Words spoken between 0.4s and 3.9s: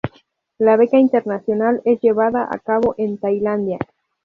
La beca internacional es llevada a cabo en Tailandia.